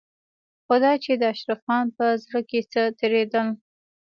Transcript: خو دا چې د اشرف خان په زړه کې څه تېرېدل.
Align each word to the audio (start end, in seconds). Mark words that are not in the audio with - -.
خو 0.65 0.75
دا 0.83 0.93
چې 1.03 1.11
د 1.21 1.23
اشرف 1.33 1.59
خان 1.65 1.85
په 1.97 2.05
زړه 2.23 2.39
کې 2.49 2.59
څه 2.71 2.81
تېرېدل. 2.99 3.47